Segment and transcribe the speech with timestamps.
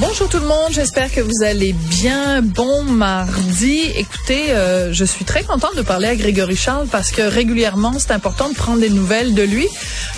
[0.00, 2.40] Bonjour tout le monde, j'espère que vous allez bien.
[2.40, 3.82] Bon mardi.
[3.96, 8.12] Écoutez, euh, je suis très contente de parler à Grégory Charles parce que régulièrement, c'est
[8.12, 9.68] important de prendre des nouvelles de lui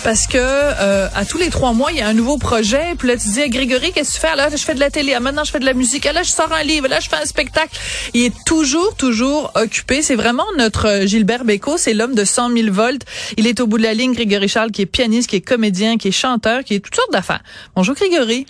[0.05, 2.95] parce que euh, à tous les trois mois, il y a un nouveau projet.
[2.97, 4.35] Puis là, tu dis, Grégory, qu'est-ce que tu fais?
[4.37, 5.15] Là, je fais de la télé.
[5.15, 6.05] Ah, maintenant, je fais de la musique.
[6.05, 6.87] Ah, là, je sors un livre.
[6.87, 7.77] Là, je fais un spectacle.
[8.13, 10.01] Il est toujours, toujours occupé.
[10.01, 11.77] C'est vraiment notre euh, Gilbert Bécaud.
[11.77, 13.03] C'est l'homme de 100 000 volts.
[13.35, 15.97] Il est au bout de la ligne, Grégory Charles, qui est pianiste, qui est comédien,
[15.97, 17.43] qui est chanteur, qui est toutes sortes d'affaires.
[17.75, 18.45] Bonjour, Grégory.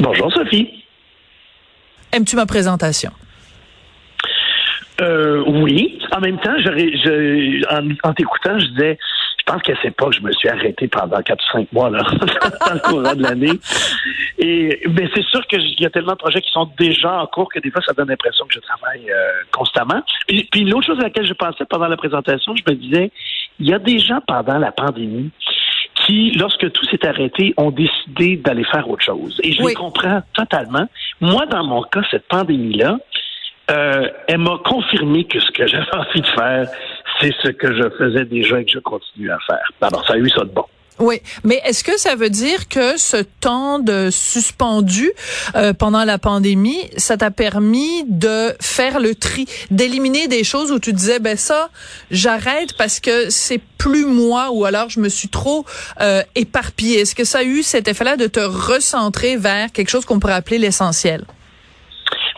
[0.00, 0.82] Bonjour Sophie.
[2.10, 3.10] Aimes-tu ma présentation?
[5.02, 6.00] Euh, oui.
[6.12, 8.98] En même temps, je, en, en t'écoutant, je disais,
[9.38, 11.90] je pense qu'elle sait pas que je me suis arrêté pendant 4 ou 5 mois
[11.90, 12.02] là,
[12.66, 13.60] dans le courant de l'année.
[14.38, 17.52] Et mais c'est sûr qu'il y a tellement de projets qui sont déjà en cours
[17.52, 20.02] que des fois, ça donne l'impression que je travaille euh, constamment.
[20.26, 23.10] Puis l'autre chose à laquelle je pensais pendant la présentation, je me disais,
[23.58, 25.30] il y a des gens pendant la pandémie
[26.10, 29.40] qui, lorsque tout s'est arrêté, ont décidé d'aller faire autre chose.
[29.44, 30.86] Et je les comprends totalement.
[31.20, 32.98] Moi, dans mon cas, cette pandémie-là,
[33.70, 36.68] euh, elle m'a confirmé que ce que j'avais envie de faire,
[37.20, 39.64] c'est ce que je faisais déjà et que je continue à faire.
[39.80, 40.64] Alors, ça a eu ça de bon.
[41.00, 45.10] Oui, mais est-ce que ça veut dire que ce temps de suspendu
[45.56, 50.78] euh, pendant la pandémie, ça t'a permis de faire le tri, d'éliminer des choses où
[50.78, 51.70] tu disais ben ça,
[52.10, 55.64] j'arrête parce que c'est plus moi ou alors je me suis trop
[56.02, 57.00] euh, éparpillée.
[57.00, 60.34] Est-ce que ça a eu cet effet-là de te recentrer vers quelque chose qu'on pourrait
[60.34, 61.24] appeler l'essentiel?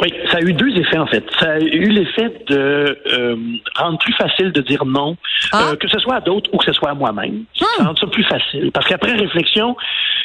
[0.02, 1.24] Oui, ça a eu deux effets en fait.
[1.38, 3.36] Ça a eu l'effet de euh,
[3.76, 5.16] rendre plus facile de dire non,
[5.52, 5.70] Ah.
[5.72, 7.44] euh, que ce soit à d'autres ou que ce soit à moi-même.
[7.54, 8.72] Ça rend ça plus facile.
[8.72, 9.76] Parce qu'après réflexion,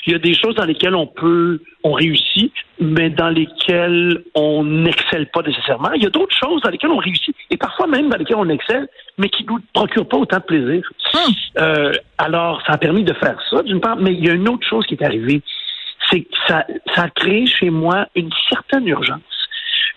[0.08, 4.64] il y a des choses dans lesquelles on peut, on réussit, mais dans lesquelles on
[4.64, 5.92] n'excelle pas nécessairement.
[5.94, 8.50] Il y a d'autres choses dans lesquelles on réussit, et parfois même dans lesquelles on
[8.50, 8.88] excelle,
[9.20, 10.90] mais qui nous procurent pas autant de plaisir.
[11.60, 14.48] Euh, alors, ça a permis de faire ça, d'une part, mais il y a une
[14.50, 15.42] autre chose qui est arrivée.
[16.10, 16.66] C'est que ça,
[16.96, 19.22] ça a créé chez moi une certaine urgence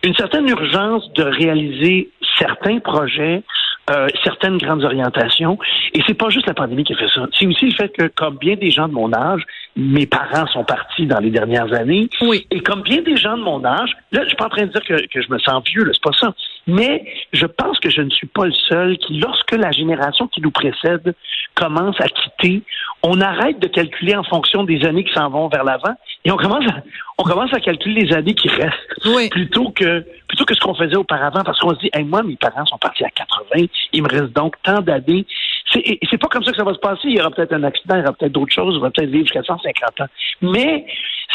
[0.03, 3.43] une certaine urgence de réaliser certains projets,
[3.91, 5.59] euh, certaines grandes orientations.
[5.95, 7.27] Et c'est pas juste la pandémie qui a fait ça.
[7.39, 9.43] C'est aussi le fait que, comme bien des gens de mon âge,
[9.81, 12.09] mes parents sont partis dans les dernières années.
[12.21, 12.47] Oui.
[12.51, 14.73] Et comme bien des gens de mon âge, là, je suis pas en train de
[14.73, 16.35] dire que, que je me sens vieux, c'est pas ça.
[16.67, 20.43] Mais je pense que je ne suis pas le seul qui, lorsque la génération qui
[20.43, 21.15] nous précède
[21.55, 22.63] commence à quitter,
[23.03, 26.37] on arrête de calculer en fonction des années qui s'en vont vers l'avant et on
[26.37, 26.83] commence à,
[27.17, 30.97] on commence à calculer les années qui restent plutôt que plutôt que ce qu'on faisait
[30.97, 34.09] auparavant parce qu'on se dit hey, moi mes parents sont partis à 80 il me
[34.09, 35.27] reste donc tant d'années
[35.73, 37.03] c'est pas comme ça que ça va se passer.
[37.05, 39.11] Il y aura peut-être un accident il y aura peut-être d'autres choses on va peut-être
[39.11, 40.07] vivre jusqu'à 150 ans.
[40.43, 40.85] Mais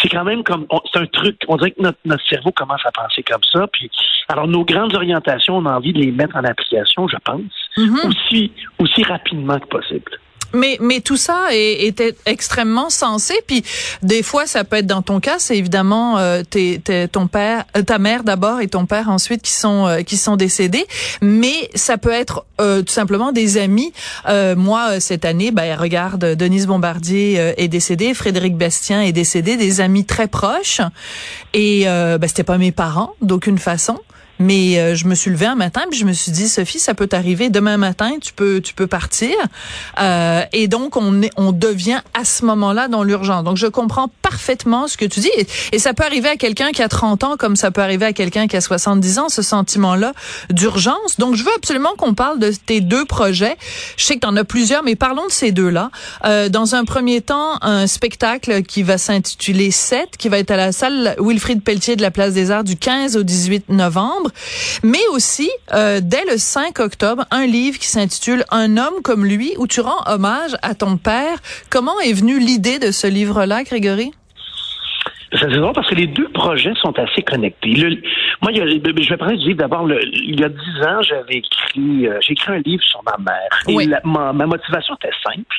[0.02, 2.92] c'est quand même comme c'est un truc on dirait que notre, notre cerveau commence à
[2.92, 3.90] penser comme ça puis
[4.28, 8.52] alors nos grandes orientations on a envie de les mettre en application je pense aussi
[8.80, 10.12] aussi rapidement que possible
[10.56, 13.34] Mais, mais tout ça est, était extrêmement sensé.
[13.48, 13.64] Puis
[14.02, 17.66] des fois, ça peut être dans ton cas, c'est évidemment euh, tes, tes- ton père,
[17.78, 20.86] euh, ta mère d'abord et ton père ensuite qui sont euh, qui sont décédés.
[21.22, 23.92] Mais ça peut être euh, tout simplement des amis.
[24.28, 29.58] Euh, moi, euh, cette année, ben regarde, Denise Bombardier est décédée, Frédéric Bastien est décédé,
[29.58, 30.82] des amis très proches.
[31.54, 34.00] Et ben, c'était pas mes parents d'aucune façon.
[34.40, 36.94] Mais euh, je me suis levée un matin puis je me suis dit Sophie, ça
[36.94, 39.36] peut t'arriver demain matin, tu peux tu peux partir.
[40.00, 43.44] Euh, et donc on est, on devient à ce moment-là dans l'urgence.
[43.44, 45.32] Donc je comprends parfaitement ce que tu dis
[45.72, 48.14] et, ça peut arriver à quelqu'un qui a 30 ans comme ça peut arriver à
[48.14, 50.14] quelqu'un qui a 70 ans ce sentiment-là
[50.50, 51.18] d'urgence.
[51.20, 53.56] Donc je veux absolument qu'on parle de tes deux projets.
[53.98, 55.92] Je sais que tu en as plusieurs mais parlons de ces deux-là.
[56.26, 60.58] Euh, dans un premier temps, un spectacle qui va s'intituler 7 qui va être à
[60.58, 64.25] la salle Wilfrid Pelletier de la Place des Arts du 15 au 18 novembre,
[64.84, 69.54] mais aussi euh, dès le 5 octobre, un livre qui s'intitule Un homme comme lui,
[69.58, 71.40] où tu rends hommage à ton père.
[71.70, 74.12] Comment est venue l'idée de ce livre-là, Grégory?
[75.40, 77.70] C'est drôle parce que les deux projets sont assez connectés.
[77.72, 77.90] Le,
[78.42, 79.88] moi, il y a, je vais parler du livre d'abord.
[79.92, 83.50] Il y a dix ans, j'avais écrit, euh, j'ai écrit un livre sur ma mère.
[83.68, 83.84] Oui.
[83.84, 85.56] Et la- ma, ma motivation était simple.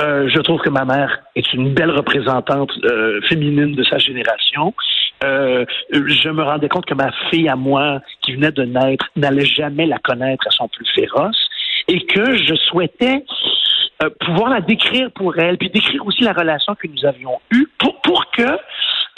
[0.00, 4.72] Euh, je trouve que ma mère est une belle représentante euh, féminine de sa génération.
[5.24, 9.44] Euh, je me rendais compte que ma fille à moi, qui venait de naître, n'allait
[9.44, 11.36] jamais la connaître à son plus féroce,
[11.88, 13.24] et que je souhaitais
[14.02, 17.66] euh, pouvoir la décrire pour elle, puis décrire aussi la relation que nous avions eue
[17.78, 18.48] pour, pour que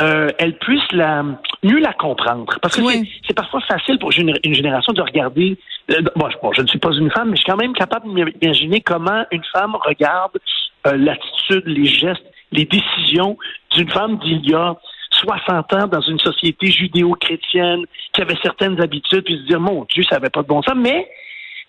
[0.01, 1.23] euh, elle puisse la,
[1.63, 2.59] mieux la comprendre.
[2.61, 5.57] Parce que c'est- c'est parfois facile pour une, une génération de regarder.
[5.91, 7.75] euh, bon, je, bon, je ne suis pas une femme, mais je suis quand même
[7.75, 8.07] capable
[8.41, 10.33] d'imaginer comment une femme regarde
[10.87, 13.37] euh, l'attitude, les gestes, les décisions
[13.75, 14.75] d'une femme d'il y a
[15.13, 20.03] 60 ans dans une société judéo-chrétienne qui avait certaines habitudes, puis se dire, mon Dieu,
[20.09, 20.75] ça n'avait pas de bon sens.
[20.77, 21.09] Mais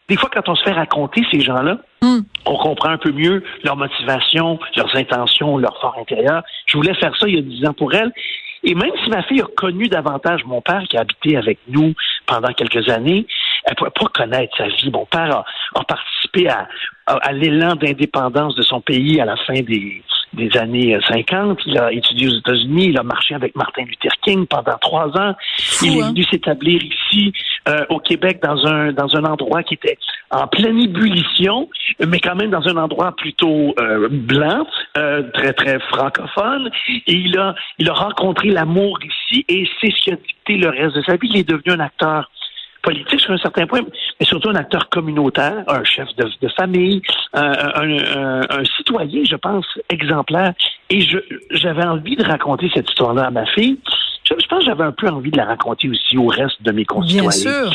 [0.08, 1.80] des fois, quand on se fait raconter ces gens-là,
[2.46, 6.44] on comprend un peu mieux leur motivation, leurs intentions, leur fort intérieur.
[6.68, 8.12] Je voulais faire ça il y a dix ans pour elle.
[8.64, 11.94] Et même si ma fille a connu davantage mon père qui a habité avec nous
[12.26, 13.26] pendant quelques années,
[13.66, 14.92] elle ne pouvait pas connaître sa vie.
[14.92, 15.46] Mon père a,
[15.76, 16.68] a participé à,
[17.08, 20.04] à, à l'élan d'indépendance de son pays à la fin des,
[20.36, 21.60] des années 50.
[21.66, 22.88] Il a étudié aux États-Unis.
[22.90, 25.36] Il a marché avec Martin Luther King pendant trois ans.
[25.82, 26.10] il est hein?
[26.10, 27.34] venu s'établir ici
[27.68, 29.98] euh, au Québec dans un dans un endroit qui était
[30.32, 31.70] en pleine ébullition,
[32.06, 34.66] mais quand même dans un endroit plutôt euh, blanc,
[34.98, 36.70] euh, très très francophone.
[37.08, 40.70] Et il a il a rencontré l'amour ici et c'est ce qui a dicté le
[40.70, 41.30] reste de sa vie.
[41.32, 42.30] Il est devenu un acteur
[42.86, 43.82] politique jusqu'à un certain point,
[44.20, 47.02] mais surtout un acteur communautaire, un chef de, de famille,
[47.34, 47.52] un,
[47.82, 50.54] un- un- un citoyen, je pense, exemplaire.
[50.90, 51.00] Et
[51.52, 53.78] j'avais envie de raconter cette histoire-là à ma fille.
[54.28, 56.72] Je, je pense que j'avais un peu envie de la raconter aussi au reste de
[56.72, 57.30] mes concitoyens.
[57.30, 57.70] Bien sûr.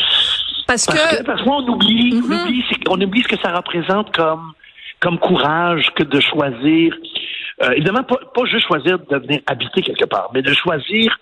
[0.66, 3.52] Parce, Parce que, que parce qu'on oublie, on oublie, c'est- on oublie ce que ça
[3.54, 4.52] représente comme
[5.00, 6.94] comme courage que de choisir.
[7.62, 11.18] euh, évidemment, pas, pas juste choisir de venir habiter quelque part, mais de choisir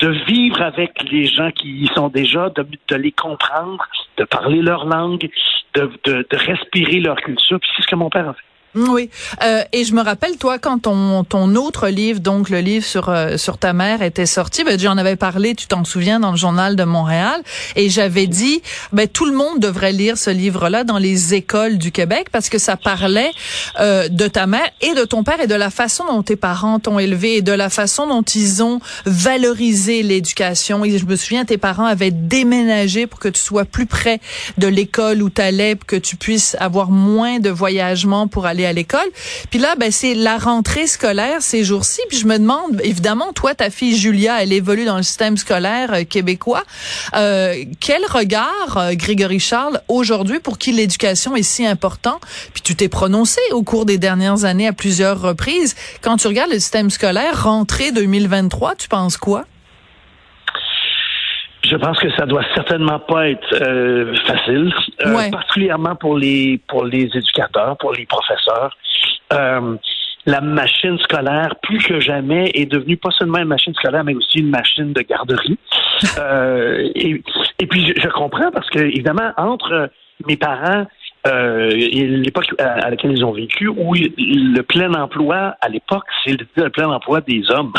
[0.00, 3.86] de vivre avec les gens qui y sont déjà, de, de les comprendre,
[4.16, 5.28] de parler leur langue,
[5.74, 7.60] de, de, de respirer leur culture.
[7.60, 8.40] Puis c'est ce que mon père a fait.
[8.76, 9.10] Oui,
[9.42, 13.08] euh, et je me rappelle toi quand ton ton autre livre, donc le livre sur
[13.08, 16.36] euh, sur ta mère était sorti, ben j'en avais parlé, tu t'en souviens dans le
[16.36, 17.42] journal de Montréal,
[17.74, 18.62] et j'avais dit
[18.92, 22.58] ben tout le monde devrait lire ce livre-là dans les écoles du Québec parce que
[22.58, 23.32] ça parlait
[23.80, 26.78] euh, de ta mère et de ton père et de la façon dont tes parents
[26.78, 30.84] t'ont élevé et de la façon dont ils ont valorisé l'éducation.
[30.84, 34.20] Et je me souviens tes parents avaient déménagé pour que tu sois plus près
[34.58, 38.59] de l'école où tu allais, pour que tu puisses avoir moins de voyagement pour aller
[38.66, 39.08] à l'école.
[39.50, 42.00] Puis là, ben c'est la rentrée scolaire ces jours-ci.
[42.08, 45.92] Puis je me demande, évidemment, toi, ta fille Julia, elle évolue dans le système scolaire
[45.92, 46.64] euh, québécois.
[47.14, 52.20] Euh, quel regard, euh, Grégory Charles, aujourd'hui, pour qui l'éducation est si important?
[52.52, 55.74] Puis tu t'es prononcé au cours des dernières années à plusieurs reprises.
[56.02, 59.44] Quand tu regardes le système scolaire, rentrée 2023, tu penses quoi?
[61.64, 64.72] Je pense que ça doit certainement pas être euh, facile,
[65.04, 65.30] euh, Ouais.
[65.30, 68.76] particulièrement pour les pour les éducateurs, pour les professeurs.
[69.32, 69.76] Euh,
[70.26, 74.38] la machine scolaire, plus que jamais, est devenue pas seulement une machine scolaire, mais aussi
[74.40, 75.58] une machine de garderie.
[76.18, 77.22] Euh, et,
[77.58, 79.90] et puis je, je comprends parce que évidemment entre
[80.26, 80.86] mes parents
[81.26, 86.04] euh, et l'époque à, à laquelle ils ont vécu, où le plein emploi à l'époque,
[86.24, 87.74] c'est le, le plein emploi des hommes.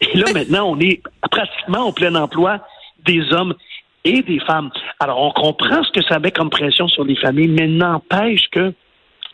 [0.00, 2.60] Et là maintenant, on est pratiquement au plein emploi
[3.04, 3.54] des hommes
[4.04, 4.70] et des femmes.
[5.00, 8.72] Alors, on comprend ce que ça avait comme pression sur les familles, mais n'empêche que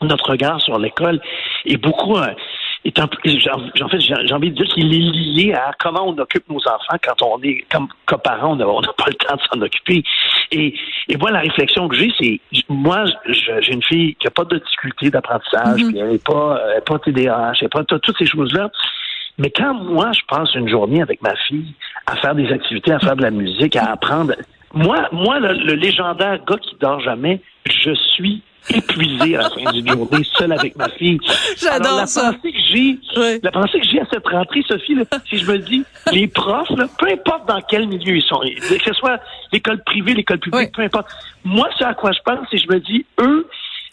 [0.02, 1.20] notre regard sur l'école
[1.64, 2.16] est beaucoup...
[2.16, 2.26] euh,
[2.86, 6.46] est un en fait, j'ai envie de dire qu'il est lié à comment on occupe
[6.50, 9.62] nos enfants quand on est comme, comme parents, on n'a pas le temps de s'en
[9.62, 10.02] occuper.
[10.52, 10.74] Et,
[11.08, 14.58] et moi, la réflexion que j'ai, c'est moi, j'ai une fille qui n'a pas de
[14.58, 18.18] difficulté d'apprentissage, puis elle n'est pas, elle est pas TDAH, elle n'est pas tout- toutes
[18.18, 18.70] ces choses-là.
[19.38, 21.74] Mais quand moi, je passe une journée avec ma fille
[22.06, 24.34] à faire des activités, à faire de la musique, à apprendre,
[24.72, 29.72] moi, moi, le, le légendaire gars qui dort jamais, je suis épuisé à la fin
[29.72, 31.18] d'une journée, seul avec ma fille.
[31.58, 32.32] J'adore la ça.
[32.32, 35.58] Pensée que j'ai, La pensée que j'ai à cette rentrée, Sophie, là, si je me
[35.58, 39.20] dis, les profs, là, peu importe dans quel milieu ils sont, que ce soit
[39.52, 41.08] l'école privée, l'école publique, peu importe.
[41.44, 43.46] Moi, ce à quoi je pense, c'est je me dis, eux,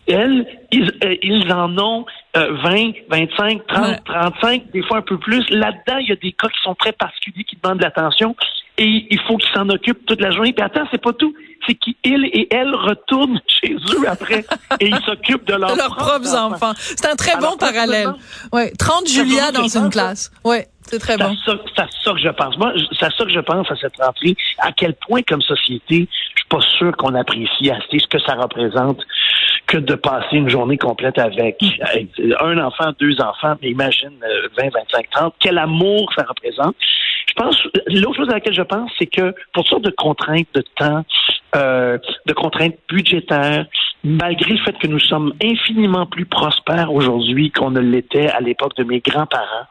[0.08, 2.05] elles, ils, euh, ils en ont
[2.38, 5.48] euh, 20, 25, 30, 35, des fois un peu plus.
[5.50, 8.36] Là-dedans, il y a des cas qui sont très particuliers, qui demandent de l'attention,
[8.77, 10.53] et il faut qu'ils s'en occupent toute la journée.
[10.53, 11.34] Puis attends, c'est pas tout.
[11.67, 11.96] C'est qu'ils
[12.34, 14.43] et elles retournent chez eux après
[14.79, 16.74] et ils s'occupent de leurs, De leurs propres enfants.
[16.75, 18.10] C'est un très Alors, bon parallèle.
[18.51, 20.31] Ouais, 30 c'est Julia dans une classe.
[20.43, 21.36] Ouais, c'est très bon.
[21.46, 22.58] ça- C'est à ça que je pense.
[22.58, 24.36] Moi, à ça que je pense à cette rentrée.
[24.58, 28.34] À quel point, comme société, je suis pas sûr qu'on apprécie assez ce que ça
[28.34, 29.00] représente
[29.71, 32.09] que de passer une journée complète avec, avec
[32.41, 35.33] un enfant, deux enfants, mais imagine euh, 20, 25, 30.
[35.39, 36.75] Quel amour ça représente.
[37.27, 40.49] Je pense, l'autre chose à laquelle je pense, c'est que pour toutes sortes de contraintes
[40.53, 41.05] de temps,
[41.55, 43.65] euh, de contraintes budgétaires,
[44.03, 48.75] malgré le fait que nous sommes infiniment plus prospères aujourd'hui qu'on ne l'était à l'époque
[48.75, 49.67] de mes grands-parents,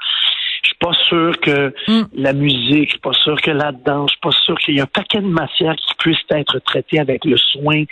[0.81, 1.73] pas sûr que
[2.15, 4.81] la musique, je suis pas sûr que la danse, je suis pas sûr qu'il y
[4.81, 7.85] a un paquet de matières qui puissent être traitées avec le soin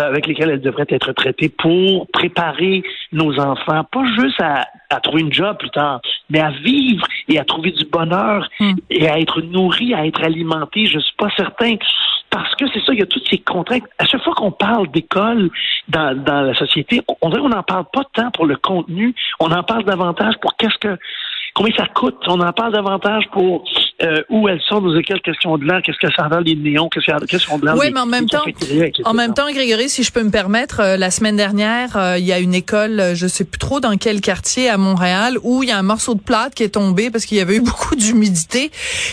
[0.00, 4.98] euh, avec lesquelles elles devraient être traitées pour préparer nos enfants, pas juste à, à
[4.98, 8.48] trouver une job plus tard, mais à vivre et à trouver du bonheur
[8.90, 10.86] et à être nourris, à être alimentés.
[10.86, 11.76] Je suis pas certain
[12.30, 13.84] parce que c'est ça, il y a toutes ces contraintes.
[14.00, 15.48] À chaque fois qu'on parle d'école
[15.88, 19.14] dans, dans la société, on, on dirait qu'on n'en parle pas tant pour le contenu,
[19.38, 20.98] on en parle davantage pour qu'est-ce que
[21.52, 22.22] combien ça coûte?
[22.26, 23.64] On en parle davantage pour
[24.02, 26.88] euh, où elles sont qu'est-ce qu'ils ont de l'air, qu'est-ce que ça a les néons,
[26.88, 28.44] qu'est-ce qu'est-ce qu'ils ont de l'air Oui, mais en même temps,
[29.04, 32.24] en même temps, Grégory, si je peux me permettre, euh, la semaine dernière, euh, il
[32.24, 35.62] y a une école, euh, je sais plus trop dans quel quartier à Montréal, où
[35.62, 37.60] il y a un morceau de plâtre qui est tombé parce qu'il y avait eu
[37.74, 38.70] beaucoup d'humidité.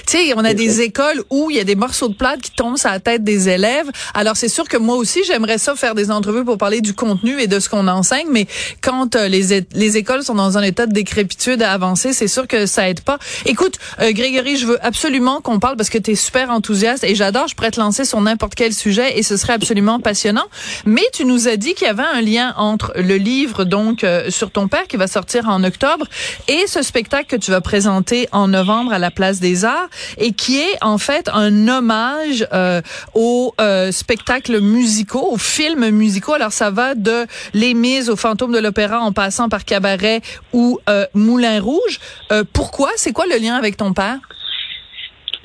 [0.08, 2.52] Tu sais, on a des écoles où il y a des morceaux de plâtre qui
[2.52, 3.90] tombent sur la tête des élèves.
[4.14, 7.40] Alors c'est sûr que moi aussi, j'aimerais ça faire des entrevues pour parler du contenu
[7.40, 8.48] et de ce qu'on enseigne, mais
[8.82, 12.66] quand euh, les, les écoles sont dans un état de décrépitude avancé, c'est sûr que
[12.66, 13.20] ça aide pas.
[13.46, 17.16] Écoute, euh, Grégory, je veux absolument qu'on parle parce que tu es super enthousiaste et
[17.16, 20.46] j'adore, je pourrais te lancer sur n'importe quel sujet et ce serait absolument passionnant.
[20.86, 24.30] Mais tu nous as dit qu'il y avait un lien entre le livre donc euh,
[24.30, 26.06] sur ton père qui va sortir en octobre
[26.48, 30.34] et ce spectacle que tu vas présenter en novembre à la Place des Arts et
[30.34, 32.82] qui est en fait un hommage euh,
[33.14, 36.34] aux euh, spectacles musicaux, aux films musicaux.
[36.34, 40.22] Alors ça va de Les Mises au Fantôme de l'Opéra en passant par Cabaret
[40.54, 42.00] ou euh, Moulin Rouge.
[42.32, 42.90] Euh, pourquoi?
[42.96, 44.20] C'est quoi le lien avec ton père?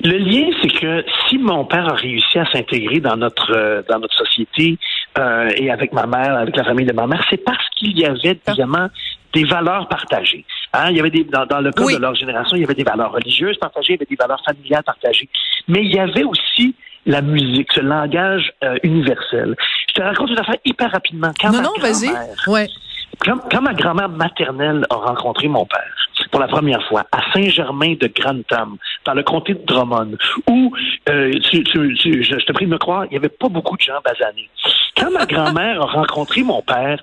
[0.03, 3.99] Le lien, c'est que si mon père a réussi à s'intégrer dans notre euh, dans
[3.99, 4.77] notre société
[5.17, 8.05] euh, et avec ma mère, avec la famille de ma mère, c'est parce qu'il y
[8.05, 8.89] avait évidemment
[9.33, 10.45] des valeurs partagées.
[10.73, 12.75] Hein, il y avait des dans, dans le cas de leur génération, il y avait
[12.75, 15.29] des valeurs religieuses partagées, il y avait des valeurs familiales partagées,
[15.67, 16.75] mais il y avait aussi
[17.07, 19.55] la musique, ce langage euh, universel.
[19.89, 21.31] Je te raconte une affaire hyper rapidement.
[21.39, 22.11] Quand non, non, vas-y.
[22.47, 22.67] Ouais.
[23.19, 26.06] quand, quand ma grand-mère maternelle a rencontré mon père
[26.37, 30.11] pour la première fois à Saint-Germain de Grantham, dans le comté de Drummond,
[30.47, 30.71] où,
[31.09, 33.81] euh, tu- tu- je te prie de me croire, il n'y avait pas beaucoup de
[33.81, 34.47] gens basanés.
[34.95, 37.01] Quand ma grand-mère a rencontré mon père,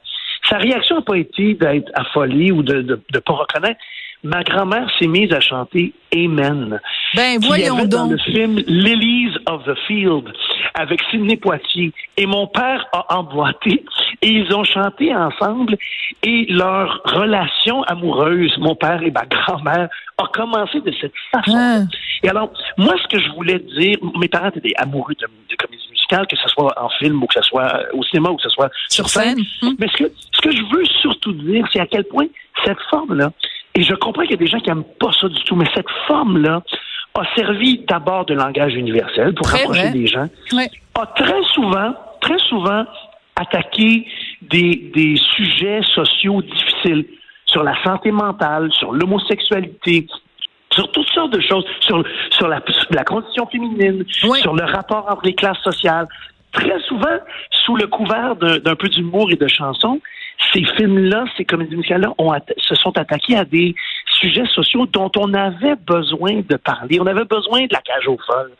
[0.49, 3.81] sa réaction n'a pas été d'être affolée ou de ne pas reconnaître.
[4.25, 6.81] Ma grand-mère s'est mise à chanter Amen.
[7.15, 8.13] Ben, qui voyons avait dans donc.
[8.13, 10.33] le film Lilies of the Field
[10.75, 11.93] avec Sidney Poitier.
[12.17, 13.85] Et mon père a emboîté
[14.23, 15.77] et ils ont chanté ensemble
[16.23, 21.57] et leur relation amoureuse, mon père et ma grand-mère, a commencé de cette façon.
[21.57, 21.81] Ah.
[22.23, 25.89] Et alors, moi, ce que je voulais dire, mes parents étaient amoureux de, de comédie
[25.91, 28.43] musicale, que ce soit en film ou que ce soit euh, au cinéma ou que
[28.43, 29.39] ce soit sur, scène.
[29.79, 32.27] Mais ce que, ce que je veux surtout dire, c'est à quel point
[32.65, 33.33] cette forme-là,
[33.75, 35.67] et je comprends qu'il y a des gens qui n'aiment pas ça du tout, mais
[35.75, 36.63] cette forme-là
[37.15, 40.27] a servi d'abord de langage universel pour Très rapprocher des gens,
[40.95, 42.85] a très souvent, très souvent
[43.37, 44.07] attaqué
[44.43, 47.07] des, des sujets sociaux difficiles
[47.47, 50.07] sur la santé mentale, sur l'homosexualité,
[50.73, 55.25] sur toutes sortes de choses, sur, sur la, la condition féminine, sur le rapport entre
[55.25, 56.07] les classes sociales.
[56.55, 57.19] Très souvent,
[57.51, 60.01] sous le couvert d'un peu d'humour et de chansons,
[60.53, 62.15] ces films-là, ces comédies musicales-là
[62.59, 63.75] se sont attaqués à des
[64.21, 67.01] sujets sociaux dont on avait besoin de parler.
[67.01, 68.53] On avait besoin de la cage aux folles.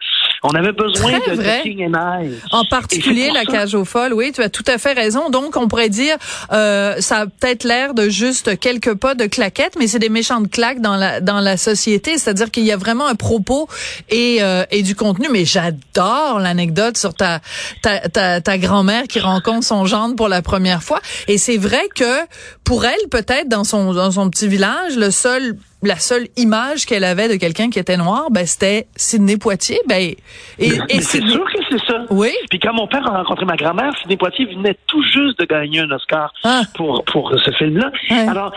[0.47, 1.61] On avait besoin Très de, vrai.
[1.63, 2.29] King and I.
[2.53, 5.31] En particulier la ça- cage aux folles, oui, tu as tout à fait raison.
[5.31, 6.17] Donc, on pourrait dire,
[6.53, 10.51] euh, ça a peut-être l'air de juste quelques pas de claquettes, mais c'est des méchantes
[10.51, 12.19] claques dans la dans la société.
[12.19, 13.69] C'est-à-dire qu'il y a vraiment un propos
[14.11, 15.29] et euh, et du contenu.
[15.31, 17.41] Mais j'adore l'anecdote sur ta
[17.81, 21.01] ta ta, ta grand-mère qui rencontre son gendre pour la première fois.
[21.27, 22.19] Et c'est vrai que
[22.65, 25.57] pour elle, peut-être dans son dans son petit village, le seul
[25.89, 29.79] la seule image qu'elle avait de quelqu'un qui était noir, ben c'était Sidney Poitier.
[29.89, 30.15] Ben
[30.59, 32.05] et, c'est Sidney- sûr que c'est ça.
[32.11, 32.31] Oui.
[32.51, 35.81] Puis quand mon père a rencontré ma grand-mère, Sidney Poitier venait tout juste de gagner
[35.81, 36.63] un Oscar Ah.
[36.77, 37.91] pour pour ce film-là.
[38.29, 38.53] Alors,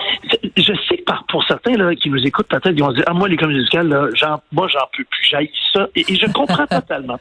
[0.56, 3.06] je sais que par, pour certains là, qui nous écoutent, peut-être ils vont se dire
[3.08, 6.16] ah moi les comédies musicales, là, j'en, moi j'en peux plus, j'haïs ça, et, et
[6.16, 7.20] je comprends totalement.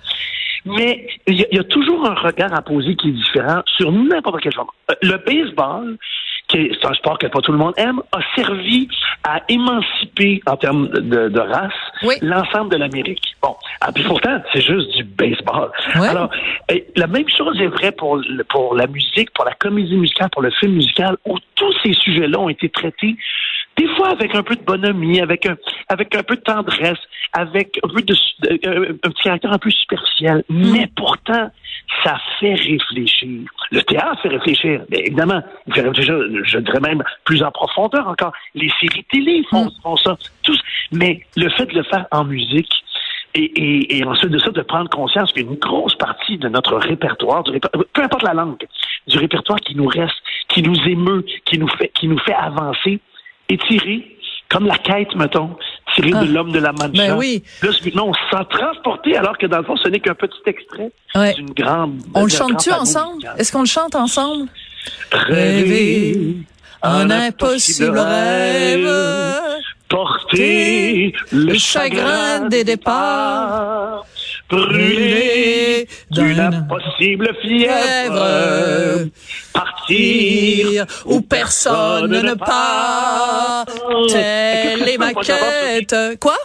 [0.64, 3.62] Mais il y, a- il y a toujours un regard à poser qui est différent
[3.76, 4.74] sur n'importe quel genre.
[4.90, 5.96] Euh, Le baseball,
[6.80, 8.88] c'est un sport que pas tout le monde aime, a servi
[9.24, 11.72] à émanciper en termes de, de race
[12.02, 12.14] Oui.
[12.22, 13.34] l'ensemble de l'Amérique.
[13.42, 15.70] Bon, ah, puis pourtant, c'est juste du baseball.
[15.94, 16.30] Alors,
[16.96, 20.50] la même chose est vraie pour, pour la musique, pour la comédie musicale, pour le
[20.50, 23.16] film musical, où tous ces sujets-là ont été traités,
[23.76, 25.56] des fois avec un peu de bonhomie, avec un,
[25.88, 26.98] avec un peu de tendresse,
[27.32, 30.44] avec un peu de, de- euh, un petit caractère un peu superficiel.
[30.48, 31.50] Mais pourtant,
[32.06, 33.40] ça fait réfléchir.
[33.72, 35.42] Le théâtre fait réfléchir, mais évidemment.
[35.66, 38.32] Il fait réfléchir, je dirais même plus en profondeur encore.
[38.54, 40.16] Les séries télé font, font ça.
[40.44, 40.60] Tous.
[40.92, 42.70] Mais le fait de le faire en musique,
[43.34, 47.42] et, et, et ensuite de ça, de prendre conscience qu'une grosse partie de notre répertoire,
[47.42, 48.64] du peu importe la langue,
[49.08, 50.14] du répertoire qui nous reste,
[50.48, 53.00] qui nous émeut, qui nous fait, qui nous fait avancer,
[53.48, 54.16] est tiré,
[54.48, 55.56] comme la quête, mettons,
[55.96, 56.24] tiré Ah.
[56.24, 56.88] de l'homme de la Mancha.
[56.94, 57.42] Ben oui.
[57.62, 60.38] Là, non, on se sent transporté alors que dans le fond, ce n'est qu'un petit
[60.46, 61.34] extrait Ouais.
[61.34, 61.98] d'une grande.
[62.14, 63.28] On le chante-tu ensemble?
[63.38, 64.46] Est-ce qu'on le chante ensemble?
[65.10, 66.36] Rêver
[66.82, 68.88] un impossible rêve,
[69.88, 74.05] porter le chagrin des départs,
[74.48, 79.08] brûler d'une impossible fièvre,
[79.52, 83.66] partir où personne ne part,
[84.08, 86.18] telle les maquettes.
[86.20, 86.36] Quoi?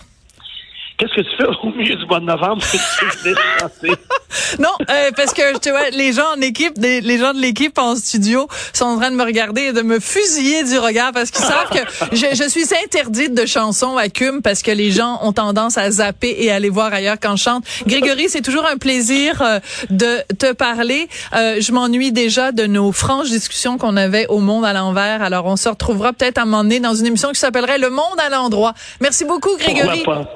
[1.01, 2.61] Qu'est-ce que tu fais au milieu du mois de novembre?
[4.59, 7.77] Non, euh, parce que tu vois, les gens en équipe, les, les gens de l'équipe
[7.77, 11.31] en studio sont en train de me regarder et de me fusiller du regard parce
[11.31, 15.19] qu'ils savent que je, je suis interdite de chansons à Cum parce que les gens
[15.23, 17.63] ont tendance à zapper et à aller voir ailleurs quand je chante.
[17.85, 21.09] Grégory, c'est toujours un plaisir euh, de te parler.
[21.33, 25.21] Euh, je m'ennuie déjà de nos franches discussions qu'on avait au Monde à l'envers.
[25.21, 27.89] Alors, on se retrouvera peut-être à un moment donné dans une émission qui s'appellerait Le
[27.89, 28.73] Monde à l'endroit.
[29.01, 30.03] Merci beaucoup, Grégory.
[30.03, 30.31] Pas?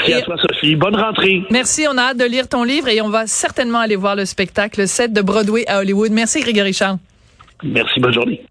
[0.00, 0.76] Merci Et- à toi, Sophie.
[0.76, 1.42] Bonne rentrée.
[1.50, 4.24] Merci, on a hâte de lire ton livre et on va certainement aller voir le
[4.24, 6.10] spectacle 7 de Broadway à Hollywood.
[6.10, 6.98] Merci Grégory Charles.
[7.62, 8.42] Merci, bonne journée.